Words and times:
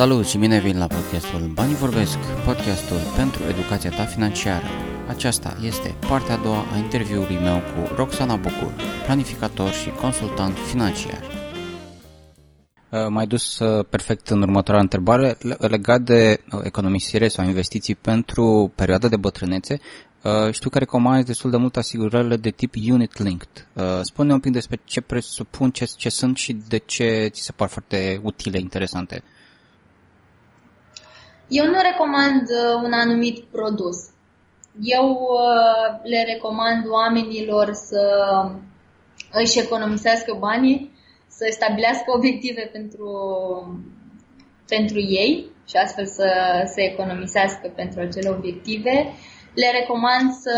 Salut 0.00 0.26
și 0.26 0.38
bine 0.38 0.60
vin 0.60 0.78
la 0.78 0.86
podcastul 0.86 1.50
Banii 1.54 1.74
Vorbesc, 1.74 2.18
podcastul 2.44 2.96
pentru 3.16 3.42
educația 3.42 3.90
ta 3.90 4.04
financiară. 4.04 4.66
Aceasta 5.08 5.56
este 5.62 5.94
partea 6.08 6.34
a 6.34 6.42
doua 6.42 6.64
a 6.72 6.76
interviului 6.76 7.38
meu 7.42 7.56
cu 7.56 7.94
Roxana 7.94 8.36
Bucur, 8.36 8.72
planificator 9.04 9.70
și 9.70 9.90
consultant 9.90 10.56
financiar. 10.56 11.20
Uh, 12.90 13.06
mai 13.08 13.26
dus 13.26 13.58
uh, 13.58 13.84
perfect 13.88 14.28
în 14.28 14.42
următoarea 14.42 14.82
întrebare 14.82 15.36
legat 15.58 16.00
de 16.00 16.40
uh, 16.52 16.60
economisire 16.62 17.28
sau 17.28 17.44
investiții 17.44 17.94
pentru 17.94 18.72
perioada 18.74 19.08
de 19.08 19.16
bătrânețe. 19.16 19.80
Știu 20.50 20.70
că 20.70 20.78
recomanzi 20.78 21.26
destul 21.26 21.50
de 21.50 21.56
mult 21.56 21.76
asigurările 21.76 22.36
de 22.36 22.50
tip 22.50 22.74
unit 22.90 23.18
linked. 23.18 23.68
Spune 24.02 24.32
un 24.32 24.40
pic 24.40 24.52
despre 24.52 24.80
ce 24.84 25.00
presupun, 25.00 25.70
ce, 25.70 25.84
ce 25.96 26.08
sunt 26.08 26.36
și 26.36 26.56
de 26.68 26.78
ce 26.78 27.28
ți 27.32 27.42
se 27.42 27.52
par 27.52 27.68
foarte 27.68 28.20
utile, 28.22 28.58
interesante. 28.58 29.22
Eu 31.50 31.66
nu 31.66 31.78
recomand 31.82 32.42
un 32.84 32.92
anumit 32.92 33.44
produs. 33.44 33.96
Eu 34.82 35.18
le 36.02 36.22
recomand 36.32 36.88
oamenilor 36.88 37.72
să 37.72 38.02
își 39.32 39.58
economisească 39.58 40.36
banii 40.38 40.92
să 41.26 41.46
stabilească 41.50 42.04
obiective 42.16 42.68
pentru, 42.72 43.10
pentru 44.68 44.98
ei 44.98 45.46
și 45.68 45.76
astfel 45.76 46.06
să 46.06 46.28
se 46.74 46.82
economisească 46.82 47.72
pentru 47.76 48.00
acele 48.00 48.28
obiective. 48.28 49.12
Le 49.54 49.70
recomand 49.80 50.32
să 50.32 50.56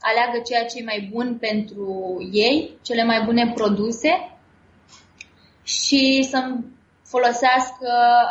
aleagă 0.00 0.38
ceea 0.44 0.64
ce 0.64 0.78
e 0.78 0.84
mai 0.84 1.08
bun 1.12 1.36
pentru 1.40 2.16
ei, 2.32 2.78
cele 2.82 3.04
mai 3.04 3.22
bune 3.24 3.52
produse 3.54 4.38
și 5.62 6.26
să 6.30 6.54
folosească 7.12 7.90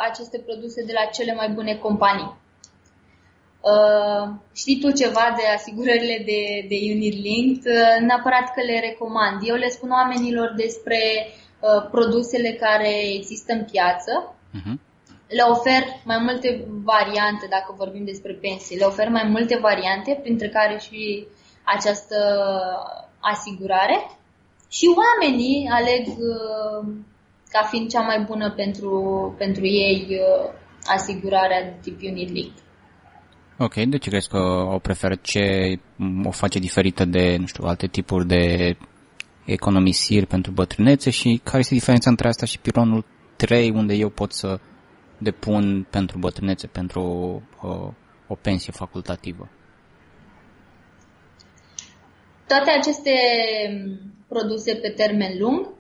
aceste 0.10 0.38
produse 0.48 0.84
de 0.84 0.94
la 1.00 1.06
cele 1.16 1.34
mai 1.34 1.50
bune 1.50 1.76
companii. 1.76 2.38
Uh, 3.62 4.30
știi 4.54 4.80
tu 4.80 4.92
ceva 4.92 5.26
de 5.38 5.46
asigurările 5.58 6.18
de, 6.26 6.42
de 6.72 6.78
Unit 6.96 7.16
Linked? 7.26 7.66
Uh, 7.66 8.06
neapărat 8.08 8.54
că 8.56 8.62
le 8.70 8.80
recomand. 8.80 9.38
Eu 9.44 9.56
le 9.56 9.70
spun 9.70 9.90
oamenilor 9.90 10.54
despre 10.56 11.00
Uh, 11.60 11.88
produsele 11.92 12.52
care 12.52 13.14
există 13.14 13.54
în 13.54 13.66
piață. 13.72 14.36
Uh-huh. 14.58 14.74
Le 15.28 15.44
ofer 15.50 15.84
mai 16.04 16.18
multe 16.18 16.66
variante, 16.84 17.48
dacă 17.50 17.74
vorbim 17.78 18.06
despre 18.06 18.34
pensii, 18.34 18.78
le 18.78 18.86
ofer 18.86 19.10
mai 19.10 19.28
multe 19.30 19.58
variante, 19.58 20.20
printre 20.22 20.50
care 20.50 20.78
și 20.78 21.28
această 21.64 22.18
asigurare. 23.20 24.12
Și 24.70 24.86
oamenii 24.96 25.70
aleg 25.72 26.08
uh, 26.08 26.88
ca 27.52 27.68
fiind 27.70 27.90
cea 27.90 28.02
mai 28.02 28.24
bună 28.28 28.52
pentru, 28.52 28.92
pentru 29.38 29.66
ei 29.66 30.08
uh, 30.10 30.52
asigurarea 30.86 31.64
de 31.64 31.74
tip 31.82 32.02
Unit 32.02 32.30
Link. 32.32 32.52
Ok, 33.58 33.74
de 33.74 33.98
ce 33.98 34.10
crezi 34.10 34.30
că 34.30 34.38
o 34.74 34.80
preferă? 34.80 35.16
Ce 35.22 35.76
o 36.24 36.32
face 36.32 36.60
diferită 36.60 37.06
de, 37.06 37.36
nu 37.40 37.46
știu, 37.46 37.64
alte 37.64 37.88
tipuri 37.88 38.28
de 38.28 38.76
economisiri 39.46 40.26
pentru 40.26 40.52
bătrânețe 40.52 41.10
și 41.10 41.42
care 41.44 41.60
este 41.60 41.74
diferența 41.74 42.10
între 42.10 42.28
asta 42.28 42.46
și 42.46 42.60
pilonul 42.60 43.06
3 43.36 43.70
unde 43.70 43.94
eu 43.94 44.10
pot 44.10 44.32
să 44.32 44.60
depun 45.18 45.88
pentru 45.90 46.18
bătrânețe, 46.18 46.68
pentru 46.68 47.02
o, 47.62 47.94
o 48.28 48.36
pensie 48.36 48.72
facultativă? 48.76 49.50
Toate 52.48 52.72
aceste 52.80 53.12
produse 54.28 54.76
pe 54.76 54.90
termen 54.90 55.38
lung 55.40 55.79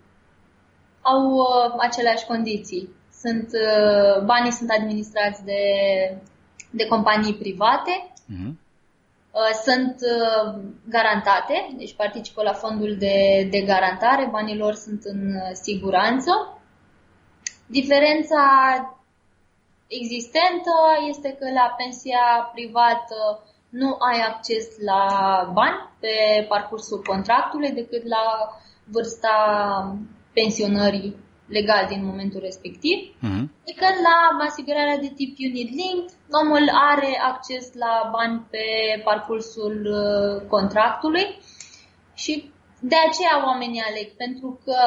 au 1.12 1.32
uh, 1.32 1.76
aceleași 1.78 2.26
condiții. 2.26 2.90
Sunt, 3.22 3.50
uh, 3.54 4.24
banii 4.24 4.52
sunt 4.52 4.70
administrați 4.70 5.44
de, 5.44 5.64
de 6.70 6.86
companii 6.86 7.36
private, 7.36 8.12
uh-huh. 8.14 8.52
Uh, 9.32 9.54
sunt 9.64 9.96
uh, 10.02 10.60
garantate, 10.90 11.74
deci 11.78 11.94
participă 11.96 12.42
la 12.42 12.54
fondul 12.54 12.96
de, 12.98 13.48
de 13.52 13.62
garantare, 13.62 14.28
banii 14.32 14.58
lor 14.58 14.74
sunt 14.74 15.04
în 15.04 15.36
uh, 15.36 15.50
siguranță. 15.52 16.60
Diferența 17.66 18.44
existentă 19.88 20.72
este 21.08 21.38
că 21.40 21.52
la 21.52 21.74
pensia 21.78 22.50
privată 22.54 23.44
nu 23.70 23.98
ai 24.00 24.20
acces 24.20 24.68
la 24.86 25.06
bani 25.54 25.90
pe 26.00 26.46
parcursul 26.48 27.02
contractului 27.02 27.72
decât 27.72 28.08
la 28.08 28.26
vârsta 28.84 29.36
pensionării 30.34 31.16
legal 31.48 31.86
din 31.88 32.06
momentul 32.06 32.40
respectiv. 32.40 32.98
Uh-huh. 32.98 33.44
Adică 33.62 33.86
la 34.08 34.46
asigurarea 34.46 34.98
de 34.98 35.12
tip 35.16 35.38
unit 35.50 35.70
linked, 35.70 36.14
omul 36.32 36.70
are 36.74 37.20
acces 37.32 37.74
la 37.74 38.10
bani 38.12 38.46
pe 38.50 38.66
parcursul 39.04 39.76
uh, 39.86 40.48
contractului 40.48 41.40
și 42.14 42.52
de 42.80 42.96
aceea 43.08 43.46
oamenii 43.46 43.82
aleg, 43.90 44.08
pentru 44.16 44.60
că 44.66 44.78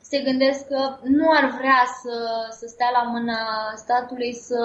se 0.00 0.18
gândesc 0.18 0.66
că 0.66 0.98
nu 1.02 1.26
ar 1.30 1.46
vrea 1.58 1.82
să, 2.02 2.16
să 2.58 2.66
stea 2.66 2.90
la 2.92 3.02
mâna 3.02 3.40
statului 3.76 4.34
să 4.34 4.62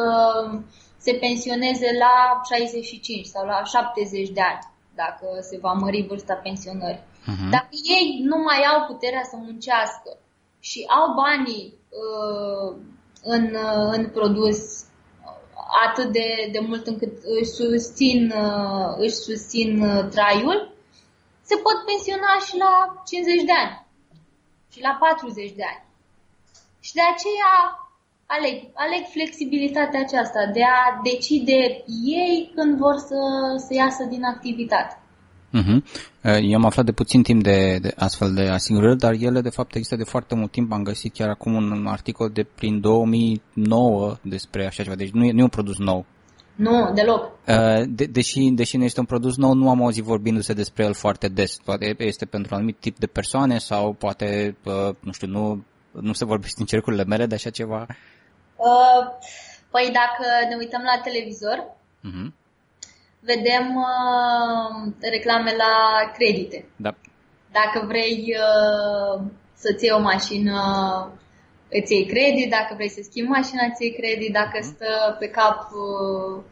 se 0.97 1.13
pensioneze 1.13 1.97
la 1.97 2.42
65 2.50 3.25
sau 3.25 3.46
la 3.46 3.63
70 3.63 4.30
de 4.30 4.42
ani, 4.42 4.59
dacă 4.95 5.28
se 5.41 5.57
va 5.57 5.72
mări 5.72 6.06
vârsta 6.09 6.33
pensionării. 6.33 7.03
Uh-huh. 7.03 7.50
Dacă 7.50 7.73
ei 7.97 8.22
nu 8.23 8.38
mai 8.38 8.61
au 8.72 8.85
puterea 8.85 9.23
să 9.23 9.35
muncească 9.35 10.17
și 10.59 10.85
au 11.00 11.13
banii 11.13 11.73
uh, 12.03 12.78
în, 13.23 13.44
uh, 13.44 13.88
în 13.97 14.09
produs 14.09 14.59
atât 15.85 16.11
de, 16.11 16.50
de 16.51 16.59
mult 16.59 16.88
încât 16.88 17.13
își 17.39 17.50
susțin, 17.50 18.31
uh, 18.31 18.95
își 18.97 19.16
susțin 19.16 19.81
uh, 19.81 20.07
traiul, 20.09 20.73
se 21.41 21.56
pot 21.56 21.77
pensiona 21.85 22.31
și 22.47 22.57
la 22.57 23.03
50 23.06 23.44
de 23.44 23.56
ani 23.63 23.85
și 24.72 24.81
la 24.81 24.97
40 25.00 25.51
de 25.51 25.63
ani. 25.73 25.83
Și 26.79 26.94
de 26.94 27.01
aceea 27.13 27.53
aleg, 28.25 28.56
aleg 28.74 29.03
flexibilitatea 29.16 30.00
aceasta 30.00 30.41
de 30.53 30.63
a 30.63 31.02
decide 31.03 31.59
ei 32.22 32.52
când 32.56 32.78
vor 32.78 32.97
să, 32.97 33.19
să 33.68 33.74
iasă 33.74 34.03
din 34.09 34.24
activitate. 34.24 35.00
Uh-huh. 35.59 35.80
Eu 36.41 36.56
am 36.56 36.66
aflat 36.66 36.86
de 36.86 36.91
puțin 36.91 37.24
timp 37.24 37.44
de, 37.44 37.78
de 37.81 37.94
astfel 37.96 38.34
de 38.34 38.41
asigurări, 38.41 38.97
dar 38.97 39.13
ele 39.19 39.41
de 39.41 39.50
fapt 39.50 39.75
există 39.75 39.96
de 39.96 40.03
foarte 40.03 40.36
mult 40.36 40.52
timp. 40.52 40.72
Am 40.72 40.84
găsit 40.84 41.13
chiar 41.13 41.30
acum 41.30 41.53
un 41.53 41.86
articol 41.88 42.30
de 42.30 42.44
prin 42.56 42.80
2009 42.81 44.18
despre 44.22 44.66
așa 44.66 44.84
ceva, 44.84 44.96
deci 44.96 45.09
nu 45.09 45.25
e, 45.25 45.31
nu 45.31 45.40
e 45.40 45.44
un 45.44 45.50
produs 45.50 45.78
nou. 45.78 46.06
Nu, 46.56 46.92
deloc. 46.94 47.31
Uh, 47.47 47.84
de, 47.88 48.06
deși, 48.06 48.50
deși 48.50 48.78
nu 48.78 48.84
este 48.84 49.00
un 49.00 49.06
produs 49.06 49.36
nou, 49.38 49.53
nu 49.53 49.69
am 49.69 49.84
auzit 49.84 50.03
vorbindu-se 50.03 50.53
despre 50.53 50.84
el 50.84 50.94
foarte 50.94 51.28
des. 51.28 51.57
Poate 51.63 51.96
este 51.97 52.25
pentru 52.25 52.50
un 52.52 52.57
anumit 52.57 52.78
tip 52.80 52.97
de 52.97 53.07
persoane 53.07 53.57
sau 53.57 53.94
poate, 53.94 54.57
uh, 54.66 54.96
nu 55.00 55.12
știu, 55.12 55.28
nu, 55.28 55.63
nu 55.92 56.13
se 56.13 56.25
vorbește 56.25 56.56
în 56.59 56.66
cercurile 56.66 57.03
mele 57.03 57.25
de 57.25 57.36
așa 57.36 57.50
ceva. 57.50 57.86
Uh, 58.56 59.08
păi 59.70 59.92
dacă 59.94 60.48
ne 60.50 60.56
uităm 60.56 60.82
la 60.82 61.02
televizor, 61.04 61.76
uh-huh 62.04 62.44
vedem 63.26 63.76
uh, 63.76 64.94
reclame 65.00 65.56
la 65.56 65.74
credite. 66.14 66.70
Da. 66.76 66.96
Dacă 67.52 67.86
vrei 67.88 68.36
uh, 68.38 69.22
să-ți 69.54 69.84
iei 69.84 69.94
o 69.94 70.00
mașină, 70.00 70.60
îți 71.70 71.94
iei 71.94 72.06
credit, 72.06 72.50
dacă 72.50 72.74
vrei 72.74 72.90
să 72.90 73.02
schimbi 73.04 73.30
mașina, 73.30 73.64
îți 73.66 73.84
iei 73.84 73.94
credit, 73.94 74.34
dacă 74.34 74.58
uh-huh. 74.58 74.74
stă 74.74 75.16
pe 75.20 75.28
cap 75.28 75.70
uh, 75.72 76.44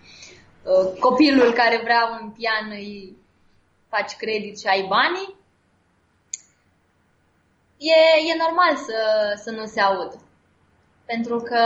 uh, 0.64 1.00
copilul 1.00 1.52
care 1.52 1.80
vrea 1.84 2.20
un 2.22 2.30
pian, 2.30 2.70
îi 2.70 3.18
faci 3.90 4.16
credit 4.16 4.60
și 4.60 4.68
ai 4.68 4.86
banii, 4.88 5.36
e, 7.78 8.32
e 8.32 8.44
normal 8.46 8.76
să, 8.76 8.98
să 9.44 9.52
nu 9.52 9.66
se 9.66 9.82
audă. 9.82 10.22
Pentru 11.14 11.38
că 11.38 11.60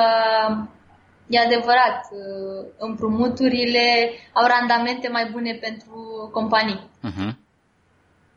E 1.29 1.39
adevărat, 1.39 2.07
uh, 2.11 2.67
împrumuturile 2.77 4.09
au 4.33 4.45
randamente 4.47 5.07
mai 5.09 5.29
bune 5.31 5.53
pentru 5.61 6.29
companii. 6.31 6.89
Uh-huh. 7.07 7.31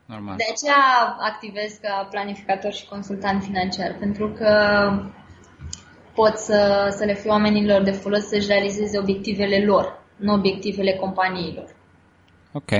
Normal. 0.06 0.36
De 0.36 0.44
aceea 0.50 1.16
activez 1.20 1.78
ca 1.82 2.06
planificator 2.10 2.72
și 2.72 2.88
consultant 2.88 3.42
financiar, 3.42 3.96
pentru 3.98 4.28
că 4.28 4.52
pot 6.14 6.36
să, 6.36 6.88
să 6.96 7.04
le 7.04 7.14
fiu 7.14 7.30
oamenilor 7.30 7.82
de 7.82 7.90
folos 7.90 8.26
să-și 8.26 8.46
realizeze 8.46 8.98
obiectivele 8.98 9.64
lor, 9.64 10.02
nu 10.16 10.32
obiectivele 10.32 10.92
companiilor. 10.92 11.68
Ok. 12.52 12.70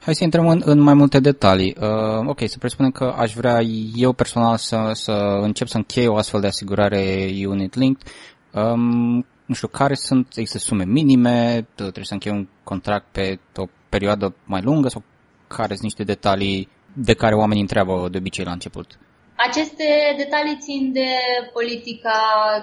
Hai 0.00 0.14
să 0.14 0.24
intrăm 0.24 0.48
în, 0.48 0.62
în 0.64 0.80
mai 0.80 0.94
multe 0.94 1.20
detalii. 1.20 1.76
Uh, 1.80 2.26
ok, 2.26 2.38
să 2.44 2.58
presupunem 2.58 2.90
că 2.90 3.04
aș 3.04 3.34
vrea 3.34 3.60
eu 3.94 4.12
personal 4.12 4.56
să, 4.56 4.90
să 4.92 5.12
încep 5.40 5.66
să 5.66 5.76
închei 5.76 6.06
o 6.06 6.16
astfel 6.16 6.40
de 6.40 6.46
asigurare 6.46 7.30
unit 7.46 7.74
linked. 7.74 8.08
Um, 8.52 9.26
nu 9.46 9.54
știu, 9.54 9.68
care 9.68 9.94
sunt, 9.94 10.26
există 10.36 10.58
sume 10.58 10.84
minime, 10.84 11.66
trebuie 11.74 12.04
să 12.04 12.12
închei 12.12 12.32
un 12.32 12.48
contract 12.64 13.06
pe 13.12 13.40
o 13.56 13.64
perioadă 13.88 14.34
mai 14.44 14.60
lungă 14.62 14.88
sau 14.88 15.02
care 15.46 15.72
sunt 15.74 15.82
niște 15.82 16.02
detalii 16.02 16.68
de 16.92 17.14
care 17.14 17.34
oamenii 17.34 17.62
întreabă 17.62 18.08
de 18.10 18.18
obicei 18.18 18.44
la 18.44 18.52
început? 18.52 18.98
Aceste 19.34 19.84
detalii 20.16 20.58
țin 20.60 20.92
de 20.92 21.08
politica 21.52 22.18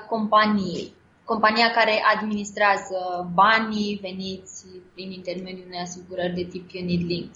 companiei. 0.10 0.94
Compania 1.32 1.70
care 1.72 2.04
administrează 2.16 3.30
banii 3.34 4.00
veniți 4.02 4.66
prin 4.94 5.12
intermediul 5.12 5.66
unei 5.68 5.80
asigurări 5.80 6.34
de 6.34 6.44
tip 6.44 6.70
unit 6.74 7.08
link. 7.08 7.30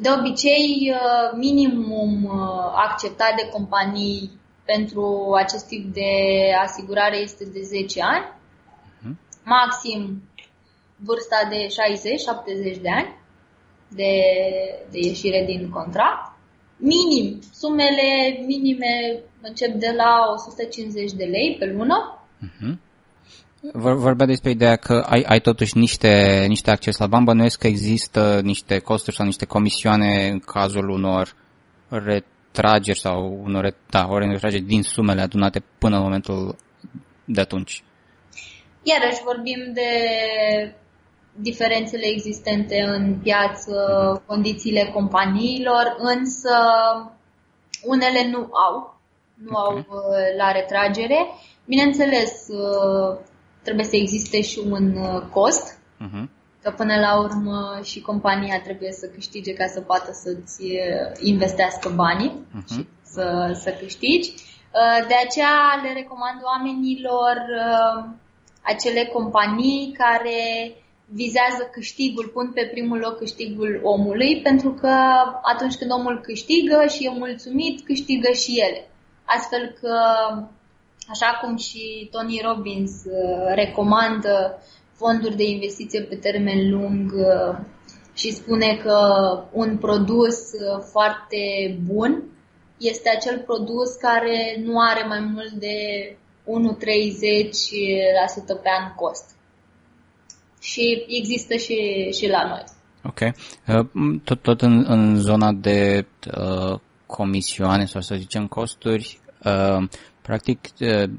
De 0.00 0.08
obicei, 0.18 0.92
uh, 0.94 1.36
minimum 1.36 2.24
uh, 2.24 2.72
acceptat 2.74 3.34
de 3.36 3.48
companii 3.48 4.30
pentru 4.64 5.32
acest 5.36 5.66
tip 5.66 5.94
de 5.94 6.10
asigurare 6.62 7.16
este 7.16 7.44
de 7.44 7.60
10 7.60 8.02
ani, 8.02 8.24
uh-huh. 8.24 9.14
maxim 9.44 10.22
vârsta 10.96 11.48
de 11.48 11.66
60-70 12.76 12.80
de 12.80 12.90
ani 12.90 13.16
de, 13.88 14.12
de 14.90 14.98
ieșire 14.98 15.44
din 15.46 15.70
contract. 15.70 16.32
Minim, 16.76 17.38
sumele 17.52 18.38
minime 18.46 19.22
încep 19.42 19.72
de 19.74 19.92
la 19.96 20.24
150 20.34 21.12
de 21.12 21.24
lei 21.24 21.56
pe 21.58 21.66
lună. 21.66 22.24
Uh-huh. 22.42 22.90
Vorbea 23.72 24.26
despre 24.26 24.50
ideea 24.50 24.76
că 24.76 25.04
ai, 25.06 25.22
ai 25.22 25.40
totuși 25.40 25.78
niște, 25.78 26.44
niște 26.48 26.70
acces 26.70 26.98
la 26.98 27.06
bani, 27.06 27.24
bănuiesc 27.24 27.58
că 27.58 27.66
există 27.66 28.40
niște 28.42 28.78
costuri 28.78 29.16
sau 29.16 29.26
niște 29.26 29.44
comisioane 29.44 30.28
în 30.28 30.38
cazul 30.38 30.88
unor 30.88 31.34
retrageri 31.88 32.98
sau 32.98 33.40
unor, 33.44 33.74
da, 33.90 34.06
ori 34.08 34.28
retrageri 34.28 34.62
din 34.62 34.82
sumele 34.82 35.20
adunate 35.20 35.64
până 35.78 35.96
în 35.96 36.02
momentul 36.02 36.56
de 37.24 37.40
atunci. 37.40 37.84
Iarăși 38.82 39.22
vorbim 39.24 39.72
de 39.72 39.90
diferențele 41.34 42.06
existente 42.06 42.82
în 42.82 43.18
piață, 43.22 43.74
condițiile 44.26 44.90
companiilor, 44.94 45.96
însă 45.98 46.56
unele 47.82 48.28
nu 48.30 48.38
au, 48.38 49.00
nu 49.34 49.50
okay. 49.50 49.66
au 49.66 49.76
uh, 49.76 50.36
la 50.36 50.52
retragere. 50.52 51.26
Bineînțeles, 51.64 52.46
uh, 52.48 53.18
trebuie 53.62 53.84
să 53.84 53.96
existe 53.96 54.40
și 54.40 54.60
un 54.70 54.96
uh, 54.96 55.22
cost, 55.32 55.78
uh-huh. 55.78 56.24
că 56.62 56.70
până 56.76 56.94
la 57.00 57.20
urmă 57.20 57.80
și 57.82 58.00
compania 58.00 58.60
trebuie 58.60 58.92
să 58.92 59.06
câștige 59.06 59.52
ca 59.52 59.66
să 59.66 59.80
poată 59.80 60.10
să-ți 60.12 60.62
investească 61.20 61.92
banii 61.94 62.46
uh-huh. 62.48 62.74
și 62.74 62.86
să, 63.02 63.58
să 63.62 63.70
câștigi. 63.80 64.32
De 65.08 65.14
aceea 65.26 65.80
le 65.82 65.92
recomand 65.92 66.40
oamenilor 66.44 67.36
acele 68.62 69.04
companii 69.04 69.94
care 69.98 70.72
vizează 71.14 71.68
câștigul, 71.72 72.30
pun 72.32 72.50
pe 72.54 72.68
primul 72.72 72.98
loc 72.98 73.18
câștigul 73.18 73.80
omului, 73.82 74.40
pentru 74.42 74.70
că 74.72 74.94
atunci 75.42 75.74
când 75.74 75.90
omul 75.90 76.20
câștigă 76.20 76.86
și 76.88 77.04
e 77.04 77.10
mulțumit, 77.10 77.84
câștigă 77.84 78.32
și 78.32 78.60
ele. 78.66 78.88
Astfel 79.24 79.76
că, 79.80 79.96
așa 81.08 81.38
cum 81.40 81.56
și 81.56 82.08
Tony 82.10 82.40
Robbins 82.44 82.90
uh, 83.04 83.54
recomandă 83.54 84.62
fonduri 84.92 85.36
de 85.36 85.44
investiție 85.44 86.02
pe 86.02 86.16
termen 86.16 86.70
lung 86.70 87.12
uh, 87.12 87.58
și 88.14 88.32
spune 88.32 88.80
că 88.82 88.98
un 89.52 89.76
produs 89.76 90.52
uh, 90.52 90.82
foarte 90.90 91.76
bun 91.84 92.22
este 92.78 93.10
acel 93.10 93.38
produs 93.38 93.94
care 93.94 94.62
nu 94.64 94.80
are 94.80 95.06
mai 95.06 95.20
mult 95.20 95.50
de 95.50 95.76
1,30% 96.44 96.46
pe 98.62 98.68
an 98.80 98.94
cost 98.94 99.30
și 100.60 101.04
există 101.08 101.56
și, 101.56 102.10
și 102.12 102.28
la 102.28 102.46
noi. 102.46 102.64
Ok. 103.04 103.20
Uh, 103.20 103.86
tot, 104.24 104.42
tot 104.42 104.60
în, 104.60 104.84
în 104.88 105.16
zona 105.16 105.52
de 105.52 106.06
uh, 106.38 106.78
comisioane 107.06 107.84
sau 107.84 108.00
să 108.00 108.14
zicem 108.14 108.46
costuri, 108.46 109.20
uh, 109.44 109.88
practic 110.22 110.60
uh, 110.80 111.10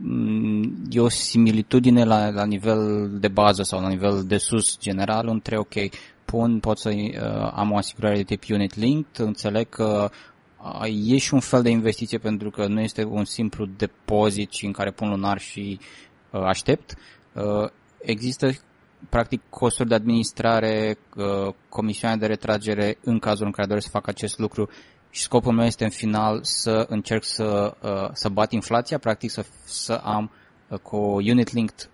e 0.90 1.00
o 1.00 1.10
similitudine 1.10 2.04
la, 2.04 2.30
la 2.30 2.46
nivel 2.46 3.10
de 3.20 3.28
bază 3.28 3.64
sau 3.64 3.82
la 3.82 3.88
nivel 3.88 4.24
de 4.28 4.38
sus 4.38 4.78
general 4.80 5.28
între, 5.28 5.58
ok, 5.58 5.74
pun, 6.26 6.60
pot 6.60 6.78
să 6.78 6.90
uh, 6.90 7.52
am 7.54 7.72
o 7.72 7.78
asigurare 7.78 8.16
de 8.16 8.24
tip 8.24 8.44
unit 8.50 8.76
linked, 8.76 9.26
înțeleg 9.26 9.70
că 9.70 10.10
uh, 10.82 11.12
e 11.14 11.18
și 11.18 11.34
un 11.34 11.40
fel 11.40 11.62
de 11.62 11.70
investiție 11.70 12.18
pentru 12.18 12.50
că 12.50 12.68
nu 12.68 12.80
este 12.80 13.04
un 13.04 13.26
simplu 13.26 13.66
depozit 13.66 14.52
și 14.52 14.66
în 14.66 14.72
care 14.72 14.92
pun 14.92 15.10
lunar 15.10 15.40
și 15.40 15.80
uh, 16.32 16.42
aștept. 16.42 16.96
Uh, 17.34 17.70
există 18.02 18.52
practic 19.10 19.42
costuri 19.50 19.90
de 19.90 19.96
administrare, 19.96 20.98
uh, 21.16 21.54
comisioane 21.70 22.18
de 22.18 22.26
retragere 22.26 22.98
în 23.04 23.20
cazul 23.20 23.46
în 23.46 23.52
care 23.52 23.68
doresc 23.68 23.86
să 23.86 23.92
fac 23.92 24.08
acest 24.08 24.40
lucru 24.40 24.70
și 25.14 25.22
scopul 25.22 25.54
meu 25.54 25.66
este 25.66 25.84
în 25.84 25.90
final 25.90 26.40
să 26.42 26.86
încerc 26.90 27.24
să, 27.24 27.74
uh, 27.82 28.10
să 28.14 28.30
bat 28.30 28.52
inflația, 28.52 28.98
practic 28.98 29.30
să, 29.30 29.46
să 29.66 30.02
am 30.04 30.32
uh, 30.68 30.80
cu 30.80 30.98
unit 30.98 31.54
linked 31.54 31.90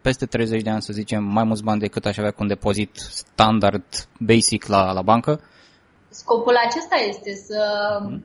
peste 0.00 0.26
30 0.26 0.62
de 0.62 0.70
ani, 0.70 0.82
să 0.82 0.92
zicem, 0.92 1.24
mai 1.24 1.44
mulți 1.44 1.62
bani 1.62 1.80
decât 1.80 2.04
aș 2.06 2.16
avea 2.16 2.30
cu 2.30 2.42
un 2.42 2.48
depozit 2.48 2.96
standard, 2.96 3.84
basic 4.18 4.66
la, 4.66 4.92
la 4.92 5.02
bancă? 5.02 5.40
Scopul 6.08 6.56
acesta 6.66 6.96
este 7.08 7.34
să 7.34 7.62
hmm. 8.00 8.24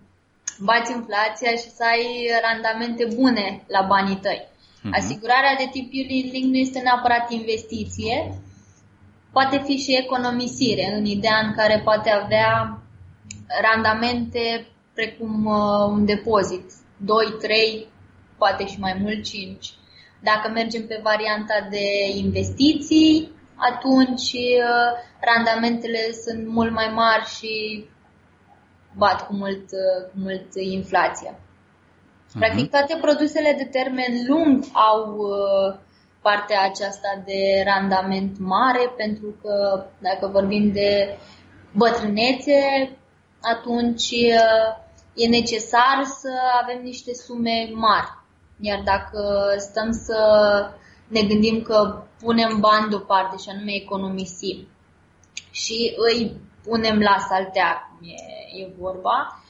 bați 0.59 0.91
inflația 0.91 1.51
și 1.51 1.69
să 1.77 1.83
ai 1.93 2.29
randamente 2.47 3.07
bune 3.15 3.63
la 3.67 3.81
banii 3.87 4.19
tăi. 4.21 4.47
Uh-huh. 4.47 4.91
Asigurarea 4.91 5.55
de 5.57 5.67
tip 5.71 5.91
unit 5.93 6.31
link 6.31 6.45
nu 6.51 6.57
este 6.57 6.79
neapărat 6.79 7.31
investiție, 7.31 8.41
poate 9.31 9.61
fi 9.65 9.75
și 9.77 9.97
economisire, 10.03 10.93
în 10.97 11.05
ideea 11.05 11.39
în 11.45 11.53
care 11.55 11.81
poate 11.83 12.09
avea 12.09 12.81
randamente 13.61 14.67
precum 14.93 15.45
uh, 15.45 15.87
un 15.89 16.05
depozit, 16.05 16.71
2, 16.97 17.35
3, 17.41 17.87
poate 18.37 18.67
și 18.67 18.79
mai 18.79 18.97
mult 19.01 19.23
5. 19.23 19.73
Dacă 20.23 20.49
mergem 20.49 20.87
pe 20.87 20.99
varianta 21.03 21.67
de 21.69 22.09
investiții, 22.15 23.31
atunci 23.55 24.31
uh, 24.33 24.89
randamentele 25.19 26.11
sunt 26.25 26.47
mult 26.47 26.71
mai 26.71 26.91
mari 26.93 27.25
și 27.25 27.85
bat 28.95 29.27
cu 29.27 29.33
mult, 29.35 29.71
uh, 29.71 30.09
cu 30.11 30.13
mult 30.13 30.47
inflația. 30.55 31.39
Practic 32.33 32.61
mhm. 32.61 32.69
toate 32.69 32.97
produsele 33.01 33.53
de 33.57 33.63
termen 33.63 34.25
lung 34.27 34.63
au 34.73 35.17
uh, 35.17 35.79
partea 36.21 36.61
aceasta 36.63 37.23
de 37.25 37.63
randament 37.65 38.39
mare 38.39 38.93
pentru 38.97 39.35
că 39.41 39.85
dacă 39.99 40.27
vorbim 40.27 40.71
de 40.71 41.17
bătrânețe, 41.71 42.89
atunci 43.41 44.11
uh, 44.11 44.77
e 45.15 45.27
necesar 45.27 46.03
să 46.03 46.29
avem 46.61 46.83
niște 46.83 47.13
sume 47.13 47.69
mari. 47.73 48.09
Iar 48.59 48.81
dacă 48.83 49.53
stăm 49.57 49.91
să 49.91 50.19
ne 51.07 51.21
gândim 51.21 51.61
că 51.61 52.03
punem 52.19 52.59
bani 52.59 52.89
deoparte 52.89 53.37
și 53.37 53.49
anume 53.49 53.73
economisim 53.73 54.67
și 55.51 55.93
îi 55.97 56.41
punem 56.63 56.99
la 56.99 57.17
saltea, 57.29 57.89
cum 57.89 58.07
e, 58.07 58.61
e 58.61 58.73
vorba, 58.79 59.41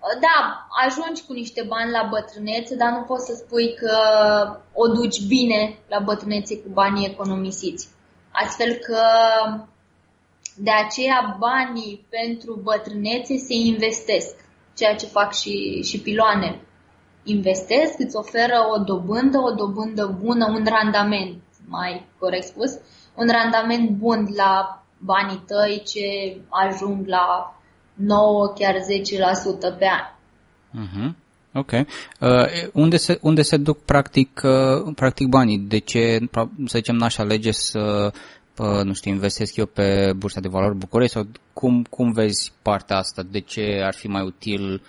da, 0.00 0.66
ajungi 0.86 1.22
cu 1.26 1.32
niște 1.32 1.62
bani 1.62 1.90
la 1.90 2.08
bătrânețe, 2.10 2.76
dar 2.76 2.90
nu 2.90 3.02
poți 3.02 3.26
să 3.26 3.34
spui 3.34 3.74
că 3.74 3.96
o 4.72 4.86
duci 4.86 5.26
bine 5.26 5.78
la 5.88 5.98
bătrânețe 5.98 6.58
cu 6.58 6.68
banii 6.72 7.06
economisiți. 7.06 7.88
Astfel 8.30 8.74
că 8.74 9.02
de 10.62 10.70
aceea 10.70 11.36
banii 11.38 12.06
pentru 12.08 12.60
bătrânețe 12.62 13.36
se 13.36 13.54
investesc, 13.54 14.34
ceea 14.76 14.94
ce 14.94 15.06
fac 15.06 15.34
și, 15.34 15.82
și 15.82 16.00
piloane. 16.00 16.60
Investesc, 17.24 17.98
îți 17.98 18.16
oferă 18.16 18.58
o 18.74 18.82
dobândă, 18.82 19.38
o 19.38 19.50
dobândă 19.54 20.16
bună, 20.24 20.46
un 20.46 20.64
randament, 20.64 21.42
mai 21.68 22.06
corect 22.18 22.46
spus, 22.46 22.70
un 23.14 23.28
randament 23.28 23.90
bun 23.90 24.28
la 24.36 24.82
banii 24.98 25.42
tăi 25.46 25.82
ce 25.86 26.36
ajung 26.48 27.06
la 27.06 27.54
9, 27.94 28.52
chiar 28.58 28.74
10% 28.74 29.78
pe 29.78 29.86
an. 29.86 30.14
Uh-huh. 30.82 31.14
Ok. 31.52 31.70
Uh, 31.72 31.86
unde, 32.72 32.96
se, 32.96 33.18
unde 33.22 33.42
se 33.42 33.56
duc 33.56 33.78
practic, 33.84 34.40
uh, 34.44 34.92
practic 34.94 35.28
banii? 35.28 35.58
De 35.58 35.78
ce, 35.78 36.18
să 36.66 36.78
zicem, 36.78 36.96
n-aș 36.96 37.18
alege 37.18 37.50
să, 37.50 38.12
uh, 38.14 38.20
nu 38.82 38.92
știu, 38.92 39.10
investesc 39.10 39.56
eu 39.56 39.66
pe 39.66 40.12
Bursa 40.16 40.40
de 40.40 40.48
Valori 40.48 40.76
București 40.76 41.12
sau 41.14 41.26
cum, 41.52 41.82
cum 41.90 42.12
vezi 42.12 42.52
partea 42.62 42.96
asta? 42.96 43.22
De 43.22 43.40
ce 43.40 43.80
ar 43.84 43.94
fi 43.94 44.06
mai 44.06 44.22
util 44.22 44.82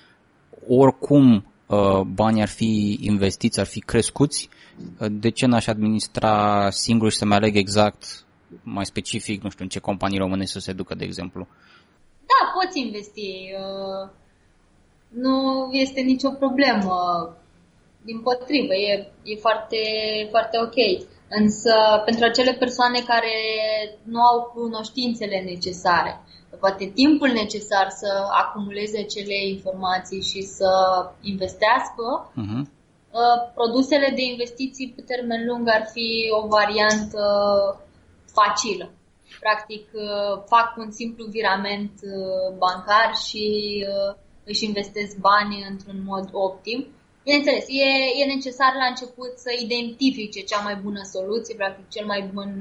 oricum 0.67 1.45
uh, 1.67 2.01
banii 2.01 2.41
ar 2.41 2.47
fi 2.47 2.97
investiți, 3.01 3.59
ar 3.59 3.65
fi 3.65 3.79
crescuți? 3.79 4.49
Uh, 4.99 5.07
de 5.11 5.29
ce 5.29 5.45
n-aș 5.45 5.67
administra 5.67 6.67
singur 6.69 7.11
și 7.11 7.17
să-mi 7.17 7.33
aleg 7.33 7.55
exact 7.55 8.25
mai 8.63 8.85
specific, 8.85 9.43
nu 9.43 9.49
știu, 9.49 9.63
în 9.63 9.69
ce 9.69 9.79
companii 9.79 10.19
române 10.19 10.45
să 10.45 10.59
se 10.59 10.73
ducă, 10.73 10.95
de 10.95 11.03
exemplu? 11.03 11.47
Da, 12.17 12.51
poți 12.53 12.79
investi. 12.79 13.51
Uh, 13.59 14.09
nu 15.09 15.69
este 15.71 16.01
nicio 16.01 16.29
problemă. 16.29 16.95
Din 18.03 18.21
potrivă, 18.21 18.73
e, 18.73 19.11
e 19.23 19.35
foarte, 19.35 19.77
foarte 20.29 20.57
ok. 20.65 21.07
Însă, 21.29 21.73
pentru 22.05 22.23
acele 22.25 22.53
persoane 22.53 22.99
care 22.99 23.35
nu 24.03 24.19
au 24.21 24.51
cunoștințele 24.53 25.39
necesare, 25.39 26.21
poate 26.59 26.85
timpul 26.85 27.29
necesar 27.29 27.87
să 27.89 28.27
acumuleze 28.41 28.99
acele 28.99 29.47
informații 29.47 30.21
și 30.21 30.41
să 30.41 30.71
investească, 31.21 32.31
uh-huh. 32.31 32.61
produsele 33.53 34.11
de 34.15 34.21
investiții 34.21 34.93
pe 34.95 35.01
termen 35.01 35.45
lung 35.47 35.69
ar 35.69 35.85
fi 35.93 36.27
o 36.41 36.47
variantă 36.47 37.23
facilă. 38.37 38.91
Practic, 39.39 39.89
fac 40.45 40.77
un 40.77 40.91
simplu 40.91 41.25
virament 41.25 41.91
bancar 42.57 43.15
și 43.27 43.45
își 44.43 44.65
investesc 44.65 45.17
bani 45.17 45.65
într-un 45.69 46.03
mod 46.05 46.29
optim. 46.31 46.87
Bineînțeles, 47.23 47.65
e, 47.67 47.89
e 48.21 48.33
necesar 48.35 48.71
la 48.81 48.87
început 48.89 49.31
să 49.35 49.51
identifice 49.65 50.39
cea 50.39 50.61
mai 50.61 50.75
bună 50.75 51.01
soluție, 51.03 51.55
practic 51.55 51.89
cel 51.89 52.05
mai 52.05 52.29
bun 52.33 52.51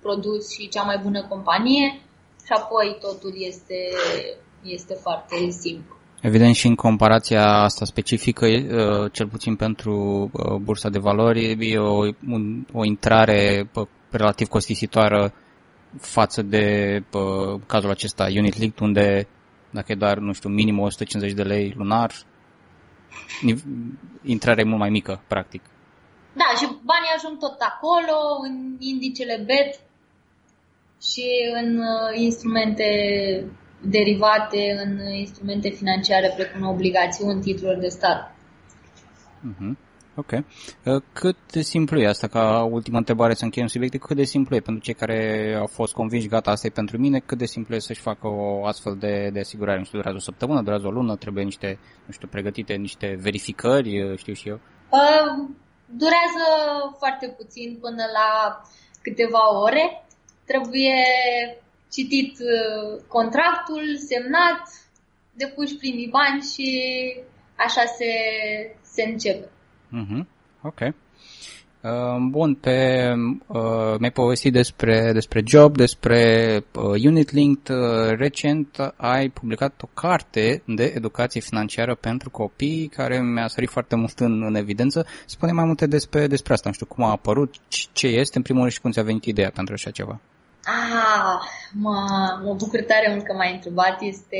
produs 0.00 0.52
și 0.54 0.68
cea 0.68 0.82
mai 0.82 0.98
bună 1.02 1.26
companie 1.28 2.00
și 2.46 2.52
apoi 2.52 2.96
totul 3.00 3.34
este, 3.36 3.80
este 4.62 4.94
foarte 4.94 5.50
simplu. 5.50 5.96
Evident 6.20 6.54
și 6.54 6.66
în 6.66 6.74
comparația 6.74 7.46
asta 7.46 7.84
specifică, 7.84 8.46
cel 9.12 9.28
puțin 9.28 9.56
pentru 9.56 10.30
bursa 10.62 10.88
de 10.88 10.98
valori, 10.98 11.70
e 11.70 11.78
o, 11.78 12.06
un, 12.28 12.66
o 12.72 12.84
intrare 12.84 13.70
relativ 14.10 14.48
costisitoare 14.48 15.34
față 16.00 16.42
de 16.42 16.64
cazul 17.66 17.90
acesta 17.90 18.26
Unit 18.36 18.58
Link, 18.58 18.80
unde 18.80 19.28
dacă 19.70 19.92
e 19.92 19.94
doar, 19.94 20.18
nu 20.18 20.32
știu, 20.32 20.48
minim 20.48 20.78
150 20.78 21.32
de 21.32 21.42
lei 21.42 21.74
lunar, 21.76 22.12
intrarea 24.22 24.64
e 24.64 24.66
mult 24.66 24.78
mai 24.78 24.90
mică, 24.90 25.22
practic. 25.28 25.62
Da, 26.32 26.56
și 26.58 26.64
banii 26.64 27.14
ajung 27.16 27.38
tot 27.38 27.56
acolo, 27.58 28.16
în 28.46 28.76
indicele 28.78 29.42
BET 29.46 29.80
și 31.02 31.26
în 31.62 31.78
uh, 31.78 32.20
instrumente 32.20 32.86
derivate, 33.80 34.82
în 34.84 35.14
instrumente 35.14 35.68
financiare 35.68 36.32
precum 36.36 36.68
obligațiuni, 36.68 37.42
titluri 37.42 37.80
de 37.80 37.88
stat. 37.88 38.34
Uh-huh. 39.50 39.76
Ok. 40.14 40.30
Uh, 40.32 41.02
cât 41.12 41.36
de 41.50 41.60
simplu 41.60 42.00
e 42.00 42.08
asta, 42.08 42.26
ca 42.26 42.68
ultima 42.70 42.98
întrebare 42.98 43.34
să 43.34 43.44
încheiem 43.44 43.68
subiectul, 43.68 44.00
cât 44.00 44.16
de 44.16 44.24
simplu 44.24 44.56
e 44.56 44.60
pentru 44.60 44.82
cei 44.82 44.94
care 44.94 45.54
au 45.58 45.66
fost 45.66 45.92
convinși, 45.92 46.28
gata, 46.28 46.50
asta 46.50 46.66
e 46.66 46.70
pentru 46.70 46.98
mine, 46.98 47.18
cât 47.18 47.38
de 47.38 47.44
simplu 47.44 47.74
e 47.74 47.78
să-și 47.78 48.00
facă 48.00 48.26
o 48.28 48.66
astfel 48.66 48.96
de, 48.96 49.30
de 49.32 49.40
asigurare? 49.40 49.78
Nu 49.78 49.84
știu, 49.84 49.98
durează 49.98 50.18
o 50.18 50.24
săptămână, 50.30 50.62
durează 50.62 50.86
o 50.86 50.90
lună, 50.90 51.16
trebuie 51.16 51.44
niște, 51.44 51.78
nu 52.06 52.12
știu, 52.12 52.28
pregătite 52.28 52.74
niște 52.74 53.18
verificări, 53.20 54.02
uh, 54.02 54.18
știu 54.18 54.32
și 54.32 54.48
eu? 54.48 54.60
Uh, 54.90 55.48
durează 55.86 56.44
foarte 56.98 57.34
puțin 57.38 57.78
până 57.80 58.04
la 58.12 58.60
câteva 59.02 59.60
ore. 59.60 60.04
Trebuie 60.46 60.94
citit 61.90 62.38
uh, 62.38 63.02
contractul, 63.08 63.82
semnat, 63.96 64.62
depuși 65.32 65.76
primii 65.76 66.08
bani 66.08 66.42
și 66.42 66.68
așa 67.56 67.84
se, 67.84 68.12
se 68.82 69.02
începe. 69.02 69.50
Mm-hmm. 69.92 70.26
Ok. 70.62 70.80
Uh, 71.82 72.16
bun, 72.30 72.54
pe, 72.54 73.08
uh, 73.46 73.94
mi-ai 73.98 74.10
povestit 74.12 74.52
despre, 74.52 75.12
despre 75.12 75.42
job, 75.46 75.76
despre 75.76 76.56
uh, 76.74 77.04
Unit 77.04 77.30
Linked. 77.30 77.76
Uh, 77.76 78.16
recent 78.16 78.92
ai 78.96 79.28
publicat 79.28 79.82
o 79.82 79.88
carte 79.94 80.62
de 80.66 80.92
educație 80.96 81.40
financiară 81.40 81.94
pentru 81.94 82.30
copii 82.30 82.90
care 82.96 83.20
mi-a 83.20 83.48
sărit 83.48 83.70
foarte 83.70 83.96
mult 83.96 84.18
în, 84.18 84.42
în 84.42 84.54
evidență. 84.54 85.06
Spune 85.26 85.52
mai 85.52 85.64
multe 85.64 85.86
despre, 85.86 86.26
despre 86.26 86.52
asta. 86.52 86.68
Nu 86.68 86.74
știu 86.74 86.86
cum 86.86 87.04
a 87.04 87.10
apărut, 87.10 87.54
ce 87.92 88.06
este, 88.06 88.36
în 88.36 88.42
primul 88.42 88.60
rând 88.60 88.72
și 88.72 88.80
cum 88.80 88.90
ți-a 88.90 89.02
venit 89.02 89.24
ideea 89.24 89.50
pentru 89.50 89.74
așa 89.74 89.90
ceva. 89.90 90.20
Ah, 90.64 91.40
mă, 91.72 91.94
mă 92.44 92.54
bucur 92.54 92.80
tare 92.80 93.06
mult 93.10 93.24
că 93.24 93.32
m-ai 93.32 93.52
întrebat. 93.52 93.96
Este 94.00 94.36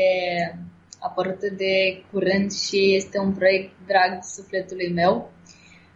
apărută 0.98 1.48
de 1.56 2.02
curând 2.10 2.52
și 2.52 2.94
este 2.94 3.18
un 3.18 3.32
proiect 3.32 3.70
drag 3.86 4.22
sufletului 4.22 4.92
meu. 4.92 5.30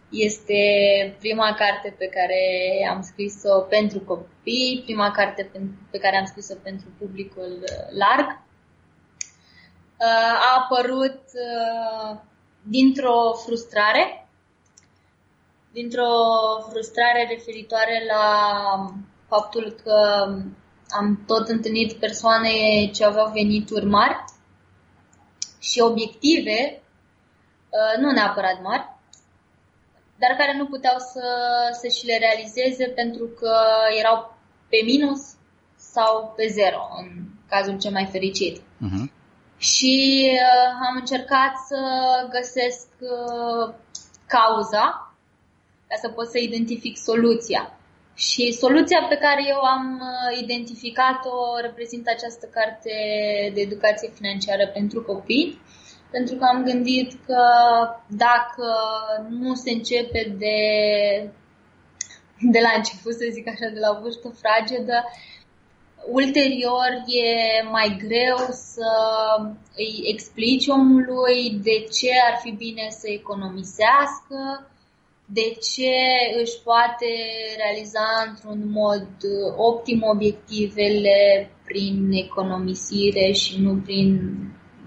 Este 0.09 0.61
prima 1.19 1.53
carte 1.53 1.95
pe 1.97 2.05
care 2.05 2.41
am 2.89 3.01
scris-o 3.01 3.59
pentru 3.59 3.99
copii, 3.99 4.81
prima 4.85 5.11
carte 5.11 5.51
pe 5.91 5.97
care 5.97 6.17
am 6.17 6.25
scris-o 6.25 6.55
pentru 6.63 6.87
publicul 6.97 7.63
larg. 7.97 8.45
Uh, 9.99 10.33
a 10.49 10.63
apărut 10.63 11.21
uh, 11.33 12.17
dintr-o 12.61 13.33
frustrare, 13.33 14.27
dintr-o 15.71 16.11
frustrare 16.69 17.27
referitoare 17.29 18.03
la 18.07 18.25
faptul 19.27 19.75
că 19.83 20.27
am 20.89 21.23
tot 21.27 21.47
întâlnit 21.47 21.93
persoane 21.93 22.49
ce 22.93 23.05
aveau 23.05 23.31
venituri 23.31 23.85
mari 23.85 24.23
și 25.59 25.79
obiective, 25.79 26.81
uh, 27.69 28.01
nu 28.01 28.11
neapărat 28.11 28.61
mari, 28.61 28.96
dar 30.19 30.31
care 30.37 30.57
nu 30.57 30.65
puteau 30.65 30.97
să, 30.97 31.27
să 31.81 31.87
și 31.87 32.05
le 32.05 32.17
realizeze 32.17 32.85
pentru 32.87 33.25
că 33.39 33.53
erau 33.99 34.37
pe 34.69 34.77
minus 34.85 35.21
sau 35.75 36.33
pe 36.35 36.47
zero, 36.47 36.81
în 36.99 37.07
cazul 37.49 37.77
cel 37.77 37.91
mai 37.91 38.07
fericit. 38.11 38.57
Uh-huh. 38.59 39.05
Și 39.57 40.29
uh, 40.33 40.87
am 40.89 40.95
încercat 40.95 41.53
să 41.67 41.79
găsesc 42.31 42.87
uh, 42.99 43.73
cauza 44.27 45.15
ca 45.87 45.95
să 46.01 46.09
pot 46.09 46.27
să 46.29 46.37
identific 46.37 46.97
soluția. 46.97 47.71
Și 48.15 48.51
soluția 48.51 49.05
pe 49.09 49.15
care 49.15 49.43
eu 49.47 49.59
am 49.59 50.01
uh, 50.01 50.39
identificat-o 50.41 51.59
reprezintă 51.61 52.09
această 52.13 52.45
carte 52.45 52.91
de 53.53 53.61
educație 53.61 54.09
financiară 54.15 54.67
pentru 54.67 55.01
copii, 55.01 55.61
pentru 56.17 56.35
că 56.35 56.45
am 56.45 56.63
gândit 56.63 57.11
că 57.25 57.43
dacă 58.07 58.69
nu 59.29 59.53
se 59.55 59.71
începe 59.71 60.35
de, 60.37 60.59
de 62.53 62.59
la 62.59 62.71
început, 62.75 63.13
să 63.13 63.25
zic 63.31 63.47
așa, 63.47 63.67
de 63.73 63.79
la 63.79 63.99
vârstă 64.01 64.27
fragedă, 64.41 64.97
ulterior 66.19 66.91
e 67.05 67.29
mai 67.71 67.89
greu 68.05 68.37
să 68.49 68.91
îi 69.75 69.93
explici 70.13 70.67
omului 70.67 71.59
de 71.63 71.77
ce 71.95 72.09
ar 72.29 72.39
fi 72.43 72.51
bine 72.51 72.85
să 72.89 73.07
economisească, 73.09 74.39
de 75.25 75.47
ce 75.71 75.95
își 76.41 76.61
poate 76.63 77.11
realiza 77.61 78.07
într-un 78.27 78.71
mod 78.71 79.07
optim 79.55 80.01
obiectivele 80.13 81.49
prin 81.65 82.11
economisire 82.11 83.31
și 83.31 83.61
nu 83.61 83.73
prin 83.85 84.11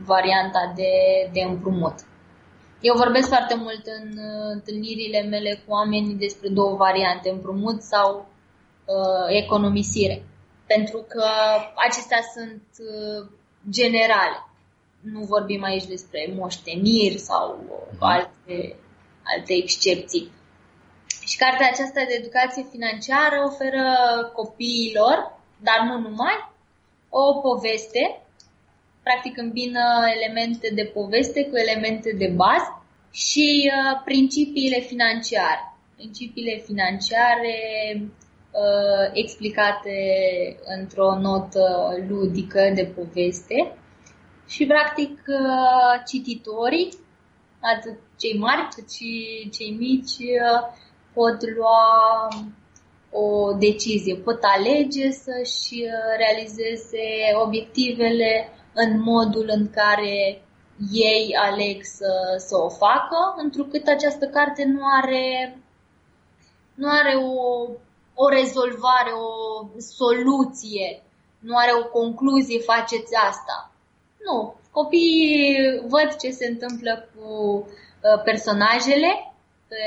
varianta 0.05 0.73
de, 0.77 0.93
de 1.33 1.41
împrumut. 1.41 1.95
Eu 2.81 2.95
vorbesc 2.97 3.29
foarte 3.29 3.55
mult 3.55 3.87
în 3.87 4.19
întâlnirile 4.53 5.23
mele 5.23 5.63
cu 5.67 5.73
oamenii 5.73 6.15
despre 6.15 6.49
două 6.49 6.77
variante, 6.77 7.31
împrumut 7.31 7.83
sau 7.83 8.27
uh, 8.85 9.27
economisire. 9.29 10.25
Pentru 10.67 11.05
că 11.09 11.25
acestea 11.89 12.21
sunt 12.35 12.63
uh, 12.79 13.27
generale. 13.71 14.45
Nu 15.01 15.21
vorbim 15.21 15.63
aici 15.63 15.87
despre 15.87 16.33
moșteniri 16.37 17.19
sau 17.19 17.59
alte, 17.99 18.77
alte 19.23 19.53
excepții. 19.53 20.31
Și 21.25 21.37
cartea 21.37 21.69
aceasta 21.73 22.01
de 22.09 22.15
educație 22.19 22.67
financiară 22.71 23.37
oferă 23.47 23.85
copiilor, 24.35 25.39
dar 25.63 25.81
nu 25.87 26.09
numai, 26.09 26.51
o 27.09 27.41
poveste 27.41 28.23
practic 29.03 29.39
îmbină 29.39 29.85
elemente 30.17 30.71
de 30.75 30.85
poveste 30.85 31.45
cu 31.45 31.57
elemente 31.57 32.15
de 32.19 32.33
bază 32.37 32.85
și 33.11 33.71
uh, 33.73 34.03
principiile 34.05 34.81
financiare. 34.81 35.75
Principiile 35.97 36.63
financiare 36.65 37.57
uh, 38.01 39.11
explicate 39.13 39.97
într-o 40.79 41.19
notă 41.19 41.97
ludică 42.09 42.73
de 42.75 42.85
poveste 42.85 43.75
și 44.49 44.67
practic 44.67 45.25
uh, 45.27 46.03
cititorii, 46.07 46.89
atât 47.61 47.99
cei 48.19 48.39
mari 48.39 48.69
cât 48.75 48.93
și 48.93 49.49
cei 49.53 49.77
mici, 49.79 50.19
uh, 50.19 50.61
pot 51.13 51.39
lua 51.57 52.29
o 53.11 53.53
decizie, 53.53 54.15
pot 54.15 54.39
alege 54.43 55.11
să-și 55.11 55.83
uh, 55.83 56.17
realizeze 56.17 57.05
obiectivele 57.45 58.49
în 58.75 59.01
modul 59.01 59.51
în 59.53 59.71
care 59.71 60.43
ei 60.93 61.37
aleg 61.37 61.83
să, 61.83 62.35
să 62.37 62.57
o 62.57 62.69
facă, 62.69 63.35
întrucât 63.37 63.87
această 63.87 64.27
carte 64.27 64.65
nu 64.65 64.81
are, 65.01 65.59
nu 66.75 66.89
are 66.89 67.15
o, 67.15 67.69
o 68.15 68.29
rezolvare, 68.29 69.11
o 69.13 69.67
soluție, 69.79 71.03
nu 71.39 71.57
are 71.57 71.71
o 71.83 71.89
concluzie, 71.89 72.59
faceți 72.59 73.15
asta. 73.29 73.73
Nu. 74.25 74.55
Copiii 74.71 75.83
văd 75.89 76.17
ce 76.21 76.31
se 76.31 76.47
întâmplă 76.47 77.09
cu 77.15 77.29
uh, 77.57 78.23
personajele 78.25 79.35
pe, 79.69 79.85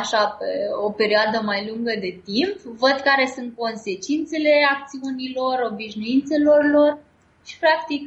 așa, 0.00 0.36
pe 0.38 0.46
o 0.86 0.90
perioadă 0.90 1.40
mai 1.44 1.66
lungă 1.68 1.92
de 2.00 2.20
timp, 2.24 2.56
văd 2.58 2.96
care 3.04 3.32
sunt 3.34 3.56
consecințele 3.56 4.52
acțiunilor, 4.74 5.68
obișnuințelor 5.70 6.70
lor 6.70 6.98
și 7.44 7.58
practic 7.58 8.02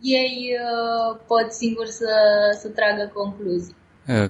ei 0.00 0.56
uh, 0.56 1.20
pot 1.26 1.52
singuri 1.52 1.90
să, 1.90 2.12
să 2.60 2.68
tragă 2.68 3.10
concluzii. 3.14 3.76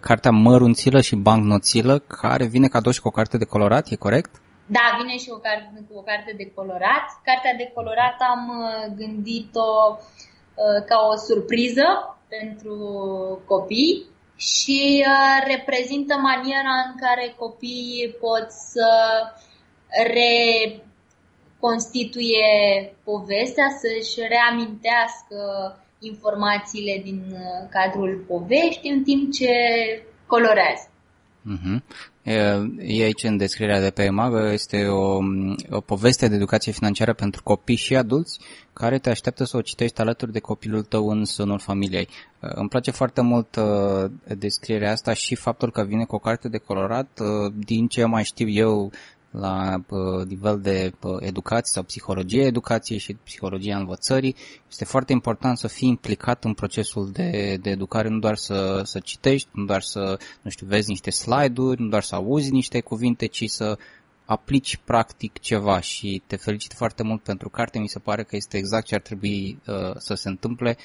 cartea 0.01 0.31
Mărunțilă 0.31 1.01
și 1.01 1.17
Bancnoțilă, 1.17 1.99
care 1.99 2.45
vine 2.47 2.69
cadou 2.69 2.93
și 2.93 3.01
cu 3.01 3.09
o 3.09 3.11
carte 3.11 3.37
de 3.39 3.45
colorat, 3.45 3.89
e 3.89 3.97
corect? 3.97 4.31
Da, 4.67 4.97
vine 5.01 5.17
și 5.17 5.31
o 5.31 5.37
carte, 5.37 5.85
cu 5.89 5.99
o 5.99 6.03
carte 6.03 6.35
de 6.37 6.53
colorat. 6.55 7.05
Cartea 7.25 7.55
de 7.57 7.71
colorat 7.75 8.17
am 8.33 8.43
gândit-o 8.97 9.99
ca 10.87 10.99
o 11.13 11.17
surpriză 11.17 11.87
pentru 12.29 12.77
copii 13.47 14.07
și 14.37 15.05
reprezintă 15.47 16.15
maniera 16.17 16.75
în 16.89 16.93
care 17.01 17.35
copiii 17.39 18.17
pot 18.21 18.47
să 18.51 18.89
reconstituie 21.61 22.49
povestea, 23.05 23.69
să-și 23.81 24.29
reamintească 24.29 25.39
informațiile 25.99 27.01
din 27.05 27.23
uh, 27.33 27.69
cadrul 27.71 28.25
poveștii 28.27 28.91
în 28.91 29.03
timp 29.03 29.33
ce 29.33 29.53
colorează. 30.27 30.89
Uh-huh. 31.41 31.83
E 32.23 33.03
aici 33.03 33.23
în 33.23 33.37
descrierea 33.37 33.81
de 33.81 33.91
pe 33.91 34.03
EMAG, 34.03 34.53
este 34.53 34.87
o, 34.87 35.19
o 35.71 35.81
poveste 35.81 36.29
de 36.29 36.35
educație 36.35 36.73
financiară 36.73 37.13
pentru 37.13 37.43
copii 37.43 37.77
și 37.77 37.97
adulți 37.97 38.39
care 38.73 38.99
te 38.99 39.11
așteaptă 39.11 39.45
să 39.45 39.57
o 39.57 39.61
citești 39.61 40.01
alături 40.01 40.33
de 40.33 40.39
copilul 40.39 40.83
tău 40.83 41.09
în 41.09 41.25
sânul 41.25 41.59
familiei. 41.59 42.09
Îmi 42.41 42.69
place 42.69 42.91
foarte 42.91 43.21
mult 43.21 43.57
uh, 43.57 44.11
descrierea 44.39 44.91
asta 44.91 45.13
și 45.13 45.35
faptul 45.35 45.71
că 45.71 45.85
vine 45.85 46.05
cu 46.05 46.15
o 46.15 46.19
carte 46.19 46.49
de 46.49 46.59
colorat. 46.59 47.21
Uh, 47.21 47.53
din 47.57 47.87
ce 47.87 48.05
mai 48.05 48.25
știu 48.25 48.49
eu 48.49 48.91
la 49.31 49.81
uh, 49.89 50.27
nivel 50.27 50.61
de 50.61 50.93
uh, 51.03 51.17
educație 51.21 51.71
sau 51.73 51.83
psihologie 51.83 52.43
educației 52.43 52.99
și 52.99 53.15
psihologia 53.15 53.77
învățării. 53.77 54.37
Este 54.69 54.85
foarte 54.85 55.13
important 55.13 55.59
să 55.59 55.69
fii 55.69 55.89
implicat 55.89 56.45
în 56.45 56.55
procesul 56.55 57.11
de, 57.11 57.59
de 57.63 57.71
educare, 57.71 58.09
nu 58.09 58.19
doar 58.19 58.37
să, 58.37 58.83
să 58.85 58.99
citești, 58.99 59.49
nu 59.53 59.65
doar 59.65 59.83
să, 59.83 60.19
nu 60.43 60.51
știu, 60.51 60.67
vezi 60.67 60.89
niște 60.89 61.11
slide-uri, 61.11 61.81
nu 61.81 61.89
doar 61.89 62.03
să 62.03 62.15
auzi 62.15 62.51
niște 62.51 62.81
cuvinte, 62.81 63.27
ci 63.27 63.49
să 63.49 63.79
aplici 64.25 64.77
practic 64.85 65.39
ceva 65.39 65.81
și 65.81 66.23
te 66.27 66.37
felicit 66.37 66.73
foarte 66.73 67.03
mult 67.03 67.23
pentru 67.23 67.49
carte, 67.49 67.79
mi 67.79 67.89
se 67.89 67.99
pare 67.99 68.23
că 68.23 68.37
este 68.37 68.57
exact 68.57 68.87
ce 68.87 68.95
ar 68.95 69.01
trebui 69.01 69.59
uh, 69.67 69.93
să 69.97 70.15
se 70.15 70.29
întâmple 70.29 70.77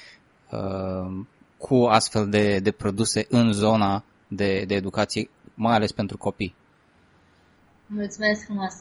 uh, 0.51 1.25
cu 1.57 1.75
astfel 1.75 2.29
de, 2.29 2.59
de 2.59 2.71
produse 2.71 3.25
în 3.29 3.51
zona 3.53 4.03
de, 4.27 4.63
de 4.67 4.75
educație, 4.75 5.29
mai 5.53 5.75
ales 5.75 5.91
pentru 5.91 6.17
copii. 6.17 6.55
Mulțumesc 7.87 8.45
frumos! 8.45 8.73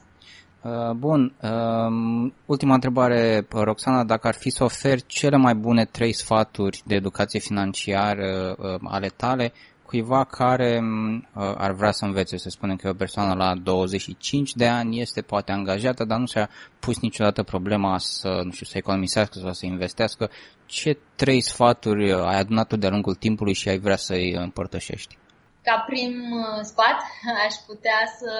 Uh, 0.62 0.90
bun, 0.90 1.34
um, 1.42 2.34
ultima 2.46 2.74
întrebare, 2.74 3.46
Roxana, 3.50 4.04
dacă 4.04 4.26
ar 4.26 4.34
fi 4.34 4.50
să 4.50 4.64
oferi 4.64 5.06
cele 5.06 5.36
mai 5.36 5.54
bune 5.54 5.84
trei 5.84 6.12
sfaturi 6.12 6.82
de 6.86 6.94
educație 6.94 7.40
financiară 7.40 8.56
uh, 8.58 8.80
ale 8.84 9.08
tale 9.08 9.52
cuiva 9.86 10.24
care 10.24 10.78
um, 10.78 11.14
uh, 11.14 11.22
ar 11.34 11.72
vrea 11.72 11.92
să 11.92 12.04
învețe, 12.04 12.36
să 12.36 12.48
spunem 12.48 12.76
că 12.76 12.86
e 12.86 12.90
o 12.90 12.94
persoană 12.94 13.34
la 13.34 13.54
25 13.54 14.52
de 14.54 14.66
ani, 14.66 15.00
este 15.00 15.20
poate 15.20 15.52
angajată, 15.52 16.04
dar 16.04 16.18
nu 16.18 16.26
și-a 16.26 16.50
pus 16.78 17.00
niciodată 17.00 17.42
problema 17.42 17.98
să, 17.98 18.40
nu 18.44 18.50
știu, 18.50 18.66
să 18.66 18.78
economisească 18.78 19.38
sau 19.38 19.52
să 19.52 19.66
investească, 19.66 20.30
ce 20.66 20.98
trei 21.14 21.40
sfaturi 21.40 22.12
ai 22.12 22.38
adunat 22.38 22.74
de-a 22.74 22.90
lungul 22.90 23.14
timpului 23.14 23.54
și 23.54 23.68
ai 23.68 23.78
vrea 23.78 23.96
să-i 23.96 24.32
împărtășești? 24.32 25.18
Ca 25.64 25.84
prim 25.86 26.14
uh, 26.32 26.60
sfat, 26.62 26.98
aș 27.46 27.54
putea 27.66 28.00
să 28.18 28.32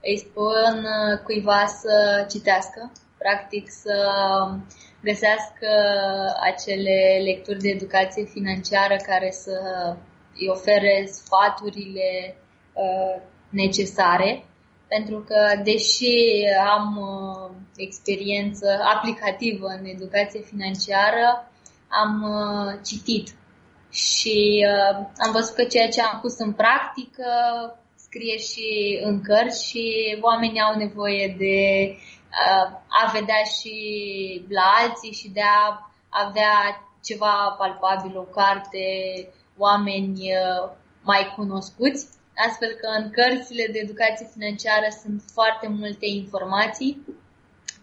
îi 0.00 0.18
spun 0.18 0.74
uh, 0.84 1.18
cuiva 1.24 1.66
să 1.66 2.26
citească, 2.30 2.92
practic 3.18 3.64
să 3.68 3.96
găsească 5.02 5.68
acele 6.40 7.22
lecturi 7.24 7.58
de 7.58 7.68
educație 7.68 8.24
financiară 8.24 8.96
care 8.96 9.30
să 9.30 9.56
îi 10.34 10.48
ofere 10.48 11.04
sfaturile 11.06 12.36
uh, 12.72 13.22
necesare, 13.50 14.44
pentru 14.88 15.18
că 15.18 15.60
deși 15.62 16.44
am 16.76 16.98
experiență 17.76 18.66
aplicativă 18.94 19.66
în 19.66 19.84
educație 19.84 20.40
financiară, 20.40 21.50
am 21.88 22.24
citit 22.84 23.34
și 23.94 24.66
uh, 24.68 25.06
am 25.24 25.32
văzut 25.32 25.54
că 25.54 25.64
ceea 25.64 25.88
ce 25.88 26.00
am 26.00 26.18
pus 26.20 26.38
în 26.38 26.52
practică 26.52 27.28
scrie 27.96 28.36
și 28.36 29.00
în 29.02 29.20
cărți 29.20 29.68
și 29.68 29.84
oamenii 30.20 30.60
au 30.60 30.76
nevoie 30.76 31.34
de 31.38 31.56
uh, 31.94 32.66
a 33.00 33.10
vedea 33.12 33.42
și 33.56 33.74
la 34.48 34.66
alții 34.82 35.12
și 35.12 35.28
de 35.28 35.40
a 35.40 35.90
avea 36.08 36.54
ceva 37.04 37.54
palpabil, 37.58 38.18
o 38.18 38.22
carte, 38.22 38.86
oameni 39.56 40.18
uh, 40.20 40.70
mai 41.02 41.32
cunoscuți, 41.36 42.06
astfel 42.46 42.72
că 42.80 42.88
în 42.98 43.10
cărțile 43.10 43.66
de 43.72 43.78
educație 43.78 44.30
financiară 44.32 44.88
sunt 45.02 45.22
foarte 45.32 45.68
multe 45.68 46.06
informații 46.06 46.92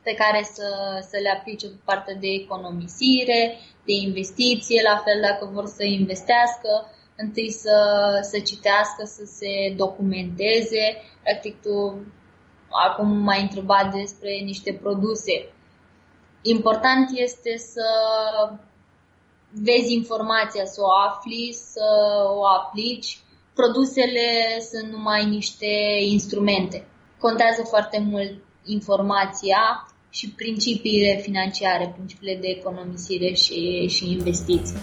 pe 0.03 0.13
care 0.13 0.43
să, 0.43 0.67
să 1.09 1.17
le 1.21 1.29
aplice 1.29 1.67
pe 1.67 1.79
partea 1.85 2.15
de 2.15 2.27
economisire, 2.27 3.57
de 3.85 3.93
investiție, 3.93 4.81
la 4.81 4.97
fel 4.97 5.21
dacă 5.21 5.49
vor 5.53 5.65
să 5.65 5.83
investească, 5.83 6.91
întâi 7.15 7.51
să, 7.51 7.77
să 8.21 8.39
citească, 8.39 9.03
să 9.05 9.23
se 9.25 9.73
documenteze. 9.77 10.85
Practic 11.23 11.61
tu 11.61 12.05
acum 12.69 13.07
m-ai 13.07 13.41
întrebat 13.41 13.93
despre 13.93 14.31
niște 14.43 14.79
produse. 14.81 15.53
Important 16.41 17.09
este 17.13 17.57
să 17.57 17.87
vezi 19.51 19.93
informația, 19.93 20.65
să 20.65 20.81
o 20.83 20.91
afli, 21.09 21.53
să 21.53 21.87
o 22.35 22.45
aplici. 22.45 23.19
Produsele 23.53 24.59
sunt 24.71 24.91
numai 24.91 25.25
niște 25.25 25.67
instrumente. 25.99 26.87
Contează 27.19 27.63
foarte 27.63 27.99
mult 27.99 28.33
informația, 28.65 29.87
și 30.11 30.29
principiile 30.29 31.19
financiare, 31.21 31.91
principiile 31.95 32.37
de 32.41 32.47
economisire 32.47 33.33
și, 33.33 33.87
și 33.87 34.11
investiții. 34.11 34.77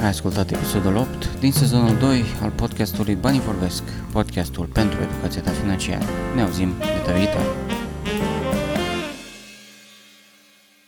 Ai 0.00 0.08
ascultat 0.08 0.50
episodul 0.50 0.96
8 0.96 1.38
din 1.40 1.52
sezonul 1.52 1.96
2 1.96 2.22
al 2.42 2.50
podcastului 2.50 3.14
Banii 3.14 3.40
Vorbesc, 3.40 3.82
podcastul 4.12 4.66
pentru 4.66 4.98
educația 5.02 5.42
ta 5.42 5.50
financiară. 5.50 6.04
Ne 6.34 6.42
auzim 6.42 6.72
data 6.78 7.12
viitoare! 7.12 7.77